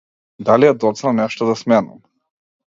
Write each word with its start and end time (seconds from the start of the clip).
Дали 0.47 0.67
е 0.69 0.73
доцна 0.85 1.13
нешто 1.19 1.51
да 1.51 1.55
сменам? 1.61 2.01